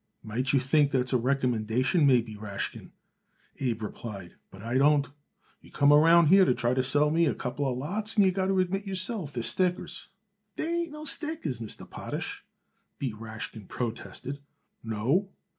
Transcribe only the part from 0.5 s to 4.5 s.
you think that's a recommendation, maybe, Rashkin," Abe replied,